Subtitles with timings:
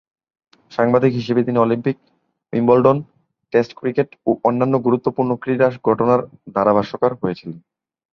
[0.71, 1.97] সাংবাদিক হিসেবে তিনি অলিম্পিক,
[2.53, 2.97] উইম্বলডন,
[3.53, 6.21] টেস্ট ক্রিকেট ও অন্যান্য গুরুত্বপূর্ণ ক্রীড়া ঘটনার
[6.55, 7.59] ধারাভাষ্যকার হয়েছিলেন।